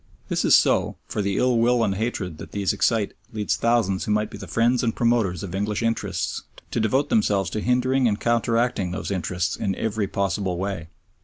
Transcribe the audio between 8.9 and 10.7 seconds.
interests in every possible